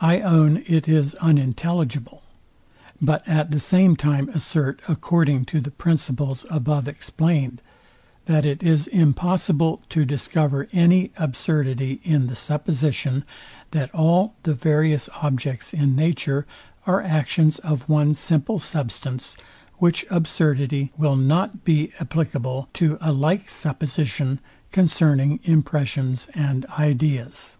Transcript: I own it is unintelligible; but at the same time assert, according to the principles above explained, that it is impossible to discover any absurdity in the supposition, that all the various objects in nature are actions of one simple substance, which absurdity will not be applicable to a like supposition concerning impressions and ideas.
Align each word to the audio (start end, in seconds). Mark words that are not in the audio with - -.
I 0.00 0.20
own 0.20 0.62
it 0.68 0.86
is 0.88 1.16
unintelligible; 1.16 2.22
but 3.02 3.26
at 3.26 3.50
the 3.50 3.58
same 3.58 3.96
time 3.96 4.28
assert, 4.28 4.78
according 4.86 5.44
to 5.46 5.60
the 5.60 5.72
principles 5.72 6.46
above 6.48 6.86
explained, 6.86 7.60
that 8.26 8.46
it 8.46 8.62
is 8.62 8.86
impossible 8.86 9.82
to 9.88 10.04
discover 10.04 10.68
any 10.72 11.10
absurdity 11.16 12.00
in 12.04 12.28
the 12.28 12.36
supposition, 12.36 13.24
that 13.72 13.92
all 13.92 14.36
the 14.44 14.54
various 14.54 15.08
objects 15.20 15.74
in 15.74 15.96
nature 15.96 16.46
are 16.86 17.02
actions 17.02 17.58
of 17.58 17.88
one 17.88 18.14
simple 18.14 18.60
substance, 18.60 19.36
which 19.78 20.04
absurdity 20.10 20.92
will 20.96 21.16
not 21.16 21.64
be 21.64 21.90
applicable 21.98 22.68
to 22.74 22.98
a 23.00 23.10
like 23.10 23.50
supposition 23.50 24.38
concerning 24.70 25.40
impressions 25.42 26.28
and 26.34 26.66
ideas. 26.66 27.56